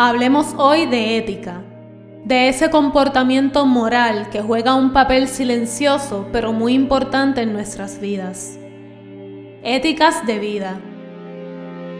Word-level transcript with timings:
Hablemos 0.00 0.54
hoy 0.58 0.86
de 0.86 1.16
ética, 1.16 1.60
de 2.24 2.48
ese 2.48 2.70
comportamiento 2.70 3.66
moral 3.66 4.30
que 4.30 4.40
juega 4.40 4.76
un 4.76 4.92
papel 4.92 5.26
silencioso 5.26 6.28
pero 6.30 6.52
muy 6.52 6.74
importante 6.74 7.42
en 7.42 7.52
nuestras 7.52 8.00
vidas. 8.00 8.60
Éticas 9.64 10.24
de 10.24 10.38
vida. 10.38 10.78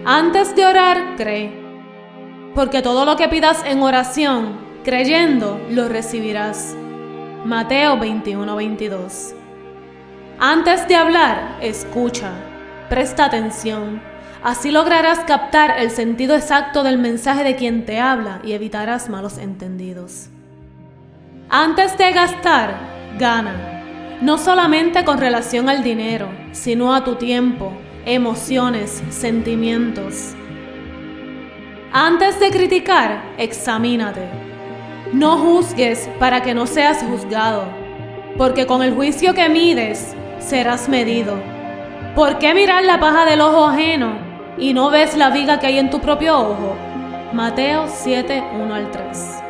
Antes 0.04 0.54
de 0.54 0.64
orar, 0.64 1.16
cree, 1.16 1.52
porque 2.54 2.82
todo 2.82 3.04
lo 3.04 3.16
que 3.16 3.26
pidas 3.26 3.64
en 3.66 3.82
oración, 3.82 4.60
creyendo, 4.84 5.60
lo 5.68 5.88
recibirás. 5.88 6.76
Mateo 7.44 7.98
21:22. 7.98 9.34
Antes 10.38 10.86
de 10.86 10.94
hablar, 10.94 11.56
escucha, 11.60 12.30
presta 12.88 13.24
atención 13.24 14.07
Así 14.42 14.70
lograrás 14.70 15.20
captar 15.20 15.80
el 15.80 15.90
sentido 15.90 16.36
exacto 16.36 16.84
del 16.84 16.98
mensaje 16.98 17.42
de 17.42 17.56
quien 17.56 17.84
te 17.84 17.98
habla 17.98 18.40
y 18.44 18.52
evitarás 18.52 19.08
malos 19.08 19.36
entendidos. 19.36 20.28
Antes 21.50 21.98
de 21.98 22.12
gastar, 22.12 22.78
gana, 23.18 23.82
no 24.20 24.38
solamente 24.38 25.04
con 25.04 25.18
relación 25.18 25.68
al 25.68 25.82
dinero, 25.82 26.28
sino 26.52 26.94
a 26.94 27.02
tu 27.02 27.16
tiempo, 27.16 27.72
emociones, 28.06 29.02
sentimientos. 29.10 30.34
Antes 31.92 32.38
de 32.38 32.50
criticar, 32.50 33.22
examínate. 33.38 34.28
No 35.12 35.38
juzgues 35.38 36.08
para 36.20 36.42
que 36.42 36.54
no 36.54 36.66
seas 36.66 37.02
juzgado, 37.02 37.64
porque 38.36 38.66
con 38.66 38.82
el 38.82 38.94
juicio 38.94 39.34
que 39.34 39.48
mides, 39.48 40.14
serás 40.38 40.88
medido. 40.88 41.34
¿Por 42.14 42.38
qué 42.38 42.54
mirar 42.54 42.84
la 42.84 43.00
paja 43.00 43.24
del 43.24 43.40
ojo 43.40 43.64
ajeno 43.64 44.27
y 44.58 44.74
no 44.74 44.90
ves 44.90 45.16
la 45.16 45.30
viga 45.30 45.58
que 45.58 45.66
hay 45.66 45.78
en 45.78 45.90
tu 45.90 46.00
propio 46.00 46.38
ojo. 46.38 46.76
Mateo 47.32 47.86
7, 47.88 48.42
1 48.60 48.74
al 48.74 48.90
3. 48.90 49.42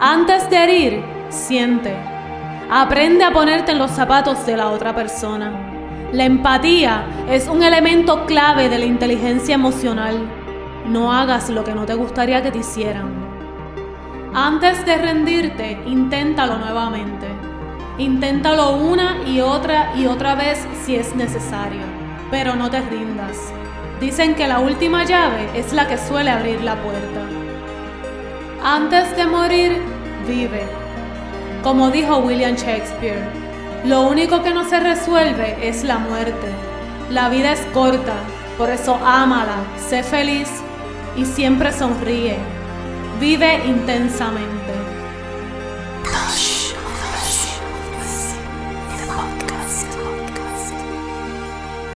Antes 0.00 0.50
de 0.50 0.56
herir, 0.56 1.04
siente. 1.28 1.94
Aprende 2.70 3.24
a 3.24 3.32
ponerte 3.32 3.72
en 3.72 3.78
los 3.78 3.90
zapatos 3.90 4.44
de 4.46 4.56
la 4.56 4.70
otra 4.70 4.94
persona. 4.94 5.52
La 6.12 6.24
empatía 6.24 7.04
es 7.28 7.46
un 7.48 7.62
elemento 7.62 8.26
clave 8.26 8.68
de 8.68 8.78
la 8.78 8.86
inteligencia 8.86 9.54
emocional. 9.54 10.16
No 10.86 11.12
hagas 11.12 11.48
lo 11.50 11.62
que 11.62 11.74
no 11.74 11.86
te 11.86 11.94
gustaría 11.94 12.42
que 12.42 12.50
te 12.50 12.58
hicieran. 12.58 13.10
Antes 14.34 14.84
de 14.84 14.96
rendirte, 14.96 15.78
inténtalo 15.86 16.58
nuevamente. 16.58 17.26
Inténtalo 17.98 18.76
una 18.76 19.18
y 19.26 19.40
otra 19.40 19.92
y 19.94 20.06
otra 20.06 20.34
vez 20.34 20.66
si 20.84 20.96
es 20.96 21.14
necesario, 21.14 21.82
pero 22.30 22.56
no 22.56 22.70
te 22.70 22.80
rindas. 22.80 23.52
Dicen 24.00 24.34
que 24.34 24.48
la 24.48 24.58
última 24.58 25.04
llave 25.04 25.48
es 25.54 25.72
la 25.72 25.86
que 25.86 25.96
suele 25.96 26.30
abrir 26.30 26.60
la 26.62 26.76
puerta. 26.82 27.20
Antes 28.64 29.16
de 29.16 29.26
morir, 29.26 29.80
vive. 30.26 30.62
Como 31.62 31.90
dijo 31.90 32.18
William 32.18 32.56
Shakespeare, 32.56 33.22
lo 33.84 34.02
único 34.02 34.42
que 34.42 34.54
no 34.54 34.64
se 34.64 34.80
resuelve 34.80 35.56
es 35.60 35.84
la 35.84 35.98
muerte. 35.98 36.48
La 37.10 37.28
vida 37.28 37.52
es 37.52 37.60
corta, 37.72 38.14
por 38.56 38.70
eso 38.70 38.98
ámala, 39.04 39.58
sé 39.88 40.02
feliz 40.02 40.48
y 41.16 41.24
siempre 41.24 41.72
sonríe. 41.72 42.36
Vive 43.20 43.64
intensamente. 43.66 44.72